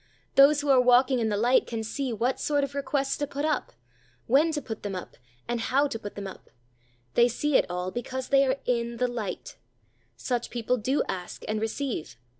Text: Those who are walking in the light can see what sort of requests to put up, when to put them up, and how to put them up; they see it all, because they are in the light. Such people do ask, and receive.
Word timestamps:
Those 0.33 0.61
who 0.61 0.69
are 0.69 0.81
walking 0.81 1.19
in 1.19 1.29
the 1.29 1.37
light 1.37 1.67
can 1.67 1.83
see 1.83 2.11
what 2.11 2.39
sort 2.39 2.63
of 2.63 2.73
requests 2.73 3.17
to 3.17 3.27
put 3.27 3.45
up, 3.45 3.71
when 4.25 4.51
to 4.53 4.59
put 4.59 4.81
them 4.81 4.95
up, 4.95 5.15
and 5.47 5.61
how 5.61 5.85
to 5.87 5.99
put 5.99 6.15
them 6.15 6.25
up; 6.25 6.49
they 7.13 7.27
see 7.27 7.55
it 7.55 7.69
all, 7.69 7.91
because 7.91 8.29
they 8.29 8.43
are 8.47 8.57
in 8.65 8.97
the 8.97 9.07
light. 9.07 9.57
Such 10.17 10.49
people 10.49 10.77
do 10.77 11.03
ask, 11.07 11.43
and 11.47 11.61
receive. 11.61 12.15